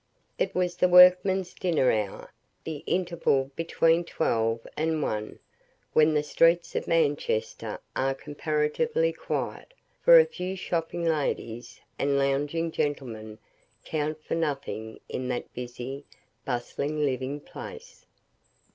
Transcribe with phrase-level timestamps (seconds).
[0.39, 5.37] It was the workmen's dinner hour, the interval between twelve and one;
[5.93, 12.71] when the streets of Manchester are comparatively quiet, for a few shopping ladies and lounging
[12.71, 13.37] gentlemen
[13.85, 16.03] count for nothing in that busy,
[16.45, 18.07] bustling, living place.